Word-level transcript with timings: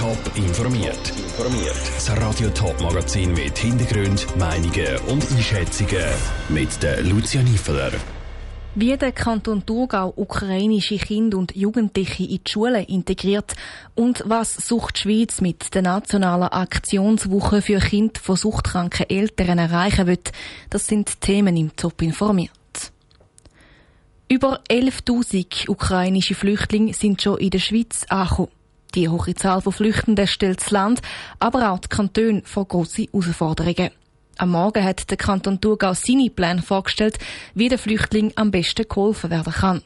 Top 0.00 0.16
informiert. 0.34 1.10
Informiert. 1.10 1.76
Das 1.94 2.10
Radio 2.16 2.48
Top 2.48 2.80
Magazin 2.80 3.34
mit 3.34 3.58
Hintergrund, 3.58 4.26
Meinungen 4.38 4.96
und 5.08 5.30
Einschätzungen 5.30 6.06
mit 6.48 6.82
der 6.82 7.02
Lucia 7.02 7.42
Niefeler. 7.42 7.92
Wie 8.74 8.96
der 8.96 9.12
Kanton 9.12 9.66
Thurgau 9.66 10.14
ukrainische 10.16 10.96
Kinder 10.96 11.36
und 11.36 11.54
Jugendliche 11.54 12.22
in 12.22 12.40
die 12.42 12.50
Schulen 12.50 12.82
integriert 12.86 13.54
und 13.94 14.22
was 14.24 14.54
Sucht 14.54 15.00
Schweiz 15.00 15.42
mit 15.42 15.74
der 15.74 15.82
nationalen 15.82 16.48
Aktionswoche 16.48 17.60
für 17.60 17.80
Kinder 17.80 18.18
von 18.22 18.36
suchtkranken 18.36 19.10
Eltern 19.10 19.58
erreichen 19.58 20.06
wird, 20.06 20.32
das 20.70 20.86
sind 20.86 21.20
Themen 21.20 21.58
im 21.58 21.76
Top 21.76 22.00
informiert. 22.00 22.50
Über 24.30 24.62
11.000 24.70 25.68
ukrainische 25.68 26.34
Flüchtlinge 26.34 26.94
sind 26.94 27.20
schon 27.20 27.36
in 27.36 27.50
der 27.50 27.58
Schweiz 27.58 28.06
angekommen. 28.08 28.48
Die 28.94 29.08
hohe 29.08 29.34
Zahl 29.34 29.60
von 29.60 29.72
Flüchtenden 29.72 30.26
stellt 30.26 30.60
das 30.60 30.70
Land, 30.70 31.00
aber 31.38 31.70
auch 31.70 31.78
die 31.78 31.88
Kantone 31.88 32.42
vor 32.44 32.66
grosse 32.66 33.06
Herausforderungen. 33.12 33.90
Am 34.36 34.50
Morgen 34.50 34.82
hat 34.82 35.10
der 35.10 35.18
Kanton 35.18 35.60
Thurgau 35.60 35.92
seine 35.92 36.30
Pläne 36.30 36.62
vorgestellt, 36.62 37.18
wie 37.54 37.68
der 37.68 37.78
Flüchtling 37.78 38.32
am 38.36 38.50
besten 38.50 38.88
geholfen 38.88 39.30
werden 39.30 39.52
kann. 39.52 39.82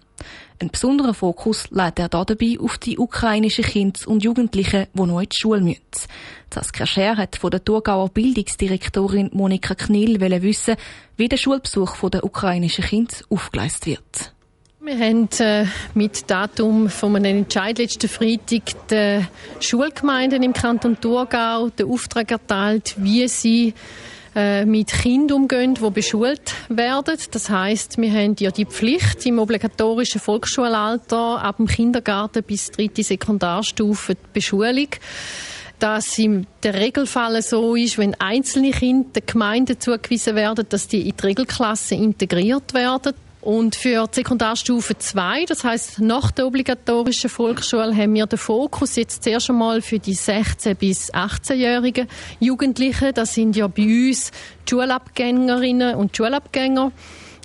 Ein 0.61 0.71
besonderer 0.71 1.13
Fokus 1.13 1.69
legt 1.71 1.99
er 1.99 2.09
dabei 2.09 2.57
auf 2.61 2.79
die 2.79 2.97
ukrainischen 2.97 3.65
Kinder 3.65 4.01
und 4.07 4.23
Jugendlichen, 4.23 4.87
die 4.95 5.03
noch 5.03 5.21
in 5.21 5.29
die 5.29 5.37
Schule 5.37 5.61
müssen. 5.61 5.81
Saskia 6.53 6.87
Scher 6.87 7.17
hat 7.17 7.37
von 7.37 7.51
der 7.51 7.65
Thurgauer 7.65 8.09
Bildungsdirektorin 8.11 9.31
Monika 9.33 9.75
Knill 9.75 10.21
wissen, 10.21 10.77
wie 11.17 11.29
der 11.29 11.37
Schulbesuch 11.37 12.09
der 12.09 12.23
ukrainischen 12.23 12.85
Kinder 12.85 13.15
aufgeleistet 13.29 13.87
wird. 13.87 14.34
Wir 14.87 14.99
haben 14.99 15.31
äh, 15.39 15.65
mit 15.95 16.31
Datum 16.31 16.91
von 16.91 17.17
einem 17.17 17.39
Entscheid 17.39 17.79
letzten 17.79 18.07
Freitag 18.07 18.87
den 18.89 19.27
Schulgemeinden 19.59 20.43
im 20.43 20.53
Kanton 20.53 21.01
Thurgau 21.01 21.71
den 21.71 21.89
Auftrag 21.91 22.31
erteilt, 22.31 22.95
wie 22.99 23.27
sie 23.27 23.73
äh, 24.37 24.67
mit 24.67 24.89
Kindern 24.89 25.39
umgehen, 25.39 25.75
die 25.75 25.91
beschult 25.91 26.53
werden. 26.69 27.17
Das 27.31 27.49
heißt, 27.49 27.97
wir 27.97 28.13
haben 28.13 28.37
ja 28.39 28.51
die 28.51 28.67
Pflicht 28.67 29.25
im 29.25 29.39
obligatorischen 29.39 30.21
Volksschulalter 30.21 31.43
ab 31.43 31.57
dem 31.57 31.67
Kindergarten 31.67 32.43
bis 32.43 32.71
dritte 32.71 33.03
Sekundarstufe 33.03 34.17
die 34.17 34.21
Beschulung 34.35 34.89
dass 35.79 36.19
im 36.19 36.47
der 36.63 36.75
Regelfall 36.75 37.43
so 37.43 37.75
ist, 37.75 37.99
wenn 37.99 38.15
einzelne 38.15 38.71
Kinder 38.71 39.09
der 39.17 39.23
Gemeinde 39.23 39.79
zugewiesen 39.79 40.35
werden, 40.35 40.65
dass 40.69 40.89
die 40.89 41.09
in 41.09 41.17
die 41.17 41.27
Regelklasse 41.27 41.95
integriert 41.95 42.73
werden. 42.75 43.15
Und 43.45 43.77
für 43.77 44.07
die 44.07 44.15
Sekundarstufe 44.15 44.97
2, 44.97 45.45
das 45.45 45.65
heißt 45.65 46.01
nach 46.01 46.31
der 46.31 46.47
obligatorischen 46.47 47.29
Volksschule, 47.29 47.95
haben 47.95 48.15
wir 48.15 48.27
den 48.27 48.39
Fokus 48.39 48.97
jetzt 48.97 49.23
zuerst 49.23 49.51
einmal 49.51 49.83
für 49.83 49.99
die 49.99 50.17
16- 50.17 50.75
bis 50.77 51.13
18-jährigen 51.13 52.09
Jugendlichen. 52.41 53.13
Das 53.13 53.35
sind 53.35 53.55
ja 53.55 53.67
bei 53.67 53.83
uns 53.83 54.33
Schulabgängerinnen 54.67 55.95
und 55.95 56.17
Schulabgänger. 56.17 56.91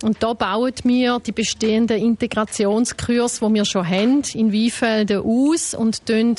Und 0.01 0.23
da 0.23 0.33
bauen 0.33 0.73
wir 0.83 1.19
die 1.19 1.33
bestehenden 1.33 1.97
Integrationskurse, 1.97 3.45
die 3.45 3.53
wir 3.53 3.65
schon 3.65 3.87
haben, 3.87 4.21
in 4.33 4.53
Weinfelden 4.53 5.21
aus 5.23 5.73
und 5.73 6.05
tun 6.05 6.35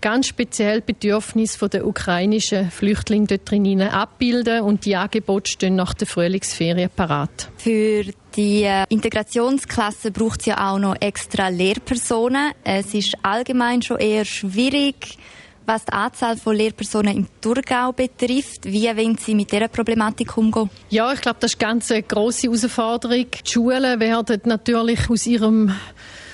ganz 0.00 0.26
speziell 0.26 0.80
Bedürfnisse 0.80 1.68
der 1.68 1.86
ukrainischen 1.86 2.70
Flüchtlinge 2.70 3.26
dort 3.26 3.50
drin 3.50 3.82
abbilden 3.82 4.62
und 4.62 4.84
die 4.84 4.96
Angebote 4.96 5.50
stehen 5.50 5.76
nach 5.76 5.94
der 5.94 6.06
Frühlingsferien 6.06 6.90
parat. 6.94 7.50
Für 7.56 8.04
die 8.36 8.64
äh, 8.64 8.84
Integrationsklasse 8.88 10.10
braucht 10.10 10.40
es 10.40 10.46
ja 10.46 10.72
auch 10.72 10.78
noch 10.78 10.96
extra 11.00 11.48
Lehrpersonen. 11.48 12.52
Es 12.64 12.94
ist 12.94 13.16
allgemein 13.22 13.80
schon 13.82 13.98
eher 13.98 14.24
schwierig, 14.24 15.18
was 15.66 15.84
die 15.84 15.92
Anzahl 15.92 16.36
von 16.36 16.56
Lehrpersonen 16.56 17.16
im 17.16 17.26
Thurgau 17.40 17.92
betrifft. 17.92 18.64
Wie 18.64 18.84
wollen 18.84 19.16
Sie 19.18 19.34
mit 19.34 19.52
dieser 19.52 19.68
Problematik 19.68 20.36
umgehen? 20.36 20.70
Ja, 20.90 21.12
ich 21.12 21.20
glaube, 21.20 21.38
das 21.40 21.52
ist 21.52 21.58
ganz 21.58 21.90
eine 21.90 22.02
grosse 22.02 22.48
Herausforderung. 22.48 23.26
Die 23.30 23.50
Schulen 23.50 24.00
werden 24.00 24.40
natürlich 24.44 25.08
aus 25.08 25.26
ihrem 25.26 25.74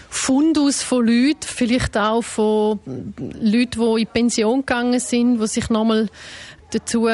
Fundus 0.08 0.82
von 0.82 1.06
Leuten, 1.06 1.46
vielleicht 1.46 1.96
auch 1.96 2.22
von 2.22 2.80
Leuten, 3.40 3.94
die 3.96 4.02
in 4.02 4.08
Pension 4.08 4.60
gegangen 4.60 4.98
sind, 4.98 5.40
die 5.40 5.46
sich 5.46 5.70
nochmal 5.70 6.08
dazu 6.72 7.08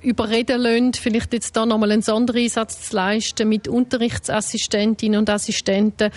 überreden 0.00 0.60
lassen, 0.60 0.92
vielleicht 0.94 1.32
jetzt 1.32 1.56
da 1.56 1.66
nochmal 1.66 1.92
einen 1.92 2.02
Sondereinsatz 2.02 2.88
zu 2.88 2.96
leisten 2.96 3.48
mit 3.48 3.68
Unterrichtsassistentinnen 3.68 5.20
und 5.20 5.30
Assistenten. 5.30 6.10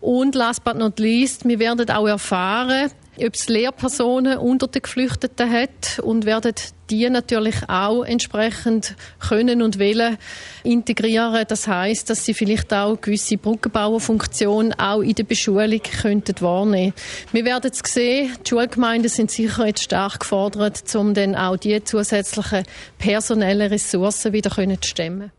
Und 0.00 0.34
last 0.34 0.64
but 0.64 0.76
not 0.76 0.98
least, 0.98 1.46
wir 1.46 1.58
werden 1.58 1.88
auch 1.90 2.06
erfahren, 2.06 2.90
ob 3.18 3.34
es 3.34 3.48
Lehrpersonen 3.48 4.38
unter 4.38 4.68
den 4.68 4.82
Geflüchteten 4.82 5.50
hat 5.50 5.98
und 6.02 6.26
werden 6.26 6.54
die 6.90 7.08
natürlich 7.10 7.68
auch 7.68 8.04
entsprechend 8.04 8.94
können 9.18 9.62
und 9.62 9.78
wollen 9.78 10.18
integrieren. 10.62 11.44
Das 11.48 11.66
heißt, 11.66 12.08
dass 12.10 12.24
sie 12.24 12.34
vielleicht 12.34 12.72
auch 12.72 13.00
gewisse 13.00 13.38
Brückenbauerfunktion 13.38 14.72
auch 14.74 15.00
in 15.00 15.14
der 15.14 15.24
Beschulung 15.24 15.80
könnten 16.00 16.40
wahrnehmen. 16.40 16.94
Wir 17.32 17.44
werden 17.44 17.70
es 17.72 17.92
sehen. 17.92 18.32
Die 18.44 18.50
Schulgemeinden 18.50 19.10
sind 19.10 19.30
sicher 19.30 19.66
jetzt 19.66 19.82
stark 19.82 20.20
gefordert, 20.20 20.94
um 20.94 21.14
dann 21.14 21.34
auch 21.34 21.56
die 21.56 21.82
zusätzlichen 21.82 22.64
personellen 22.98 23.68
Ressourcen 23.68 24.32
wieder 24.32 24.50
zu 24.50 24.88
stemmen. 24.88 25.32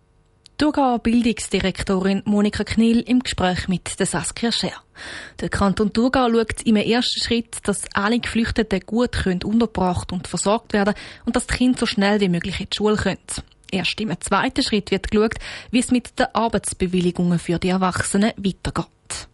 Thurgauer 0.59 0.97
Bildungsdirektorin 0.97 2.23
Monika 2.25 2.63
Knill 2.63 3.01
im 3.01 3.19
Gespräch 3.19 3.67
mit 3.67 3.99
der 3.99 4.07
Saskia 4.07 4.51
Scher. 4.51 4.73
Der 5.39 5.49
Kanton 5.49 5.93
Thurgau 5.93 6.31
schaut 6.31 6.63
im 6.63 6.77
ersten 6.77 7.21
Schritt, 7.21 7.57
dass 7.65 7.85
alle 7.93 8.19
Geflüchteten 8.19 8.79
gut 8.79 9.11
können 9.11 9.43
untergebracht 9.43 10.11
und 10.11 10.27
versorgt 10.27 10.73
werden 10.73 10.95
und 11.25 11.35
dass 11.35 11.45
die 11.45 11.53
Kinder 11.53 11.77
so 11.77 11.85
schnell 11.85 12.19
wie 12.21 12.29
möglich 12.29 12.59
in 12.59 12.69
die 12.71 12.75
Schule 12.75 12.95
können. 12.95 13.19
Erst 13.71 14.01
im 14.01 14.19
zweiten 14.19 14.63
Schritt 14.63 14.89
wird 14.89 15.11
geschaut, 15.11 15.35
wie 15.69 15.77
es 15.77 15.91
mit 15.91 16.17
den 16.17 16.25
Arbeitsbewilligungen 16.33 17.37
für 17.37 17.59
die 17.59 17.69
Erwachsenen 17.69 18.31
weitergeht. 18.37 19.27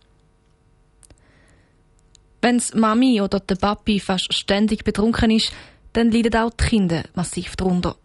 Wenn 2.42 2.62
Mami 2.74 3.22
oder 3.22 3.40
der 3.40 3.56
Papi 3.56 4.02
fast 4.02 4.34
ständig 4.34 4.84
betrunken 4.84 5.32
ist, 5.32 5.54
dann 5.94 6.12
leiden 6.12 6.36
auch 6.36 6.52
die 6.52 6.66
Kinder 6.66 7.04
massiv 7.16 7.56
darunter. 7.56 7.96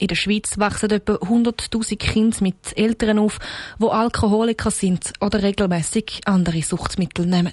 In 0.00 0.06
der 0.06 0.14
Schweiz 0.14 0.58
wachsen 0.58 0.90
etwa 0.90 1.14
100.000 1.14 1.96
Kinder 1.96 2.36
mit 2.40 2.76
Eltern 2.76 3.18
auf, 3.18 3.38
wo 3.78 3.88
Alkoholiker 3.88 4.70
sind 4.70 5.12
oder 5.20 5.42
regelmäßig 5.42 6.20
andere 6.24 6.62
Suchtmittel 6.62 7.26
nehmen. 7.26 7.52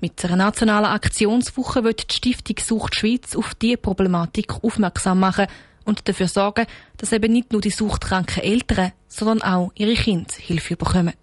Mit 0.00 0.22
einer 0.24 0.36
nationalen 0.36 0.90
Aktionswoche 0.90 1.82
wird 1.82 2.10
die 2.10 2.16
Stiftung 2.16 2.56
Sucht 2.60 2.94
Schweiz 2.94 3.34
auf 3.34 3.54
diese 3.54 3.78
Problematik 3.78 4.62
aufmerksam 4.62 5.20
machen 5.20 5.46
und 5.84 6.06
dafür 6.08 6.28
sorgen, 6.28 6.66
dass 6.98 7.12
eben 7.12 7.32
nicht 7.32 7.52
nur 7.52 7.62
die 7.62 7.70
suchtkranken 7.70 8.42
Eltern, 8.42 8.92
sondern 9.08 9.42
auch 9.42 9.72
ihre 9.74 9.94
Kinder 9.94 10.32
Hilfe 10.38 10.76
bekommen. 10.76 11.14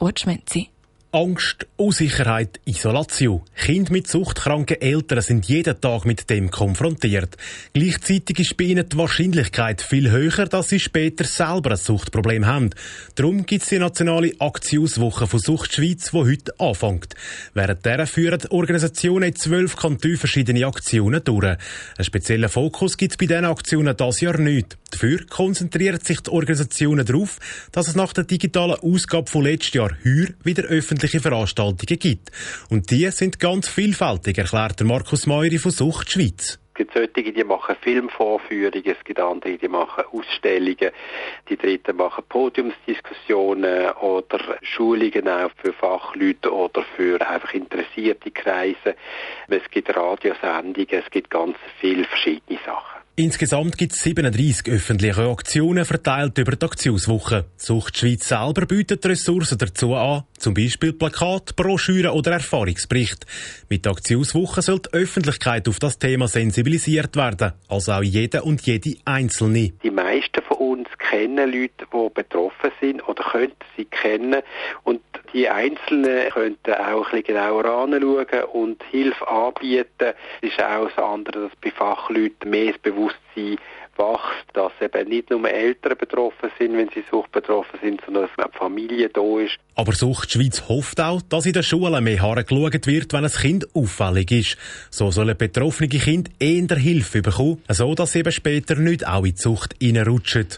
Rutschmenzi. 0.00 0.68
Angst, 1.12 1.66
Unsicherheit, 1.76 2.60
Isolation. 2.66 3.42
Kinder 3.54 3.92
mit 3.92 4.06
suchtkranken 4.06 4.80
Eltern 4.80 5.22
sind 5.22 5.46
jeden 5.46 5.80
Tag 5.80 6.04
mit 6.04 6.28
dem 6.28 6.50
konfrontiert. 6.50 7.36
Gleichzeitig 7.72 8.40
ist 8.40 8.56
bei 8.56 8.64
ihnen 8.64 8.88
die 8.88 8.98
Wahrscheinlichkeit 8.98 9.80
viel 9.80 10.10
höher, 10.10 10.46
dass 10.46 10.68
sie 10.68 10.80
später 10.80 11.24
selber 11.24 11.70
ein 11.70 11.76
Suchtproblem 11.76 12.44
haben. 12.44 12.70
Darum 13.14 13.46
gibt 13.46 13.62
es 13.62 13.68
die 13.70 13.78
nationale 13.78 14.32
Aktionswoche 14.40 15.26
von 15.26 15.40
Sucht 15.40 15.74
Schweiz, 15.74 16.10
die 16.10 16.18
heute 16.18 16.52
anfängt. 16.58 17.14
Während 17.54 17.86
der 17.86 18.06
führen 18.06 18.46
Organisationen 18.50 19.30
in 19.30 19.36
zwölf 19.36 19.76
Kantonen 19.76 20.18
verschiedene 20.18 20.66
Aktionen 20.66 21.22
durch. 21.24 21.44
Einen 21.44 21.58
speziellen 22.00 22.50
Fokus 22.50 22.96
gibt 22.96 23.12
es 23.12 23.16
bei 23.16 23.26
diesen 23.26 23.44
Aktionen 23.44 23.96
das 23.96 24.20
Jahr 24.20 24.38
nicht. 24.38 24.76
Dafür 24.90 25.26
konzentrieren 25.26 26.00
sich 26.00 26.20
die 26.20 26.30
Organisationen 26.30 27.04
darauf, 27.04 27.38
dass 27.72 27.88
es 27.88 27.96
nach 27.96 28.12
der 28.12 28.24
digitalen 28.24 28.76
Ausgabe 28.76 29.30
von 29.30 29.44
letztes 29.44 29.74
Jahr 29.74 29.90
heuer 30.04 30.28
wieder 30.44 30.64
öffentlich 30.64 30.95
öffentliche 30.96 31.20
Veranstaltungen 31.20 31.98
gibt. 31.98 32.30
Und 32.70 32.90
die 32.90 33.10
sind 33.10 33.38
ganz 33.38 33.68
vielfältig, 33.68 34.38
erklärt 34.38 34.82
Markus 34.82 35.26
Meury 35.26 35.58
von 35.58 35.70
Sucht 35.70 36.10
Schweiz. 36.10 36.58
Es 36.72 36.78
gibt 36.78 36.94
solche, 36.94 37.32
die 37.32 37.44
machen 37.44 37.76
Filmvorführungen, 37.80 38.84
es 38.84 39.04
gibt 39.04 39.18
andere, 39.18 39.56
die 39.56 39.68
machen 39.68 40.04
Ausstellungen, 40.12 40.90
die 41.48 41.56
dritten 41.56 41.96
machen 41.96 42.24
Podiumsdiskussionen 42.28 43.90
oder 43.92 44.58
Schulungen 44.62 45.28
auch 45.28 45.50
für 45.56 45.72
Fachleute 45.72 46.52
oder 46.52 46.82
für 46.96 47.20
einfach 47.26 47.52
interessierte 47.54 48.30
Kreise. 48.30 48.94
Es 49.48 49.70
gibt 49.70 49.94
Radiosendungen, 49.94 51.02
es 51.04 51.10
gibt 51.10 51.30
ganz 51.30 51.56
viele 51.80 52.04
verschiedene 52.04 52.58
Sachen. 52.64 53.05
Insgesamt 53.18 53.78
gibt 53.78 53.94
es 53.94 54.02
37 54.02 54.70
öffentliche 54.70 55.22
Aktionen 55.22 55.86
verteilt 55.86 56.36
über 56.36 56.54
die 56.54 56.66
Aktionswoche. 56.66 57.46
Sucht 57.56 57.96
Schweiz 57.96 58.28
selber 58.28 58.66
bietet 58.66 59.06
Ressourcen 59.06 59.56
dazu 59.56 59.94
an, 59.94 60.24
zum 60.36 60.52
Beispiel 60.52 60.92
Plakat, 60.92 61.56
Broschüren 61.56 62.10
oder 62.10 62.32
Erfahrungsbericht. 62.32 63.24
Mit 63.70 63.86
der 63.86 63.92
Aktionswoche 63.92 64.60
soll 64.60 64.80
die 64.80 64.92
Öffentlichkeit 64.92 65.66
auf 65.66 65.78
das 65.78 65.98
Thema 65.98 66.28
sensibilisiert 66.28 67.16
werden, 67.16 67.54
also 67.70 67.92
auch 67.92 68.02
jeder 68.02 68.44
und 68.44 68.60
jede 68.66 68.96
Einzelne. 69.06 69.72
Die 69.82 69.90
meisten 69.90 70.42
von 70.46 70.58
uns 70.58 70.88
kennen 70.98 71.50
Leute, 71.50 71.86
die 71.90 72.08
betroffen 72.12 72.70
sind 72.82 73.08
oder 73.08 73.24
könnten 73.24 73.64
sie 73.78 73.86
kennen 73.86 74.42
und 74.84 75.00
Die 75.36 75.50
Einzelnen 75.50 76.30
könnten 76.30 76.72
auch 76.72 77.12
ein 77.12 77.22
bisschen 77.22 77.24
genauer 77.24 77.66
anschauen 77.66 78.44
und 78.54 78.82
Hilfe 78.90 79.28
anbieten. 79.28 80.14
Es 80.40 80.50
ist 80.50 80.62
auch 80.62 80.88
das 80.88 80.96
andere, 80.96 81.42
dass 81.42 81.52
bei 81.60 81.70
Fachleuten 81.70 82.48
mehr 82.48 82.72
das 82.72 82.80
Bewusstsein 82.80 83.58
wächst, 83.98 84.46
dass 84.54 84.72
eben 84.80 85.10
nicht 85.10 85.28
nur 85.28 85.46
Eltern 85.46 85.98
betroffen 85.98 86.50
sind, 86.58 86.78
wenn 86.78 86.88
sie 86.88 87.04
Sucht 87.10 87.32
betroffen 87.32 87.78
sind, 87.82 88.00
sondern 88.06 88.28
dass 88.28 88.46
eine 88.46 88.52
Familie 88.54 89.10
da 89.10 89.38
ist. 89.38 89.58
Aber 89.74 89.92
Sucht 89.92 90.32
Schweiz 90.32 90.70
hofft 90.70 91.02
auch, 91.02 91.20
dass 91.20 91.44
in 91.44 91.52
den 91.52 91.62
Schulen 91.62 92.02
mehr 92.02 92.22
hergeschaut 92.22 92.86
wird, 92.86 93.12
wenn 93.12 93.24
ein 93.24 93.30
Kind 93.30 93.66
auffällig 93.74 94.30
ist. 94.30 94.56
So 94.88 95.10
sollen 95.10 95.36
betroffene 95.36 95.90
Kinder 95.90 96.30
eher 96.38 96.78
Hilfe 96.78 97.20
bekommen, 97.20 97.62
so 97.68 97.94
dass 97.94 98.12
sie 98.12 98.20
eben 98.20 98.32
später 98.32 98.76
nicht 98.76 99.06
auch 99.06 99.26
in 99.26 99.34
die 99.34 99.36
Sucht 99.36 99.74
reinrutschen. 99.82 100.48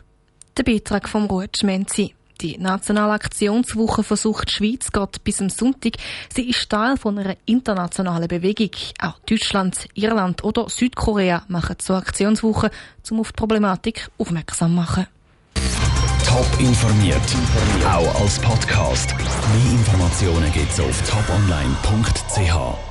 Der 0.57 0.63
Beitrag 0.63 1.09
vom 1.09 1.25
Ruth 1.27 1.59
Schmenzi. 1.59 2.15
Die 2.40 2.56
nationale 2.56 3.14
Aktionswoche 3.14 4.05
versucht 4.05 4.52
Schweiz 4.52 4.93
geht 4.93 5.25
bis 5.25 5.40
am 5.40 5.50
Sonntag. 5.50 5.94
Sie 6.32 6.49
ist 6.49 6.70
Teil 6.70 6.96
von 6.96 7.19
einer 7.19 7.37
internationalen 7.46 8.29
Bewegung. 8.29 8.70
Auch 9.00 9.19
Deutschland, 9.29 9.88
Irland 9.94 10.44
oder 10.44 10.69
Südkorea 10.69 11.43
machen 11.49 11.76
so 11.82 11.94
Aktionswoche, 11.94 12.70
um 13.11 13.20
auf 13.20 13.32
die 13.32 13.37
Problematik 13.37 14.08
aufmerksam 14.19 14.70
zu 14.70 14.76
machen. 14.76 15.06
Top 16.25 16.61
informiert, 16.61 17.17
auch 17.85 18.20
als 18.20 18.38
Podcast. 18.38 19.17
Mehr 19.17 19.73
Informationen 19.73 20.52
gibt's 20.52 20.79
auf 20.79 21.02
toponline.ch. 21.11 22.88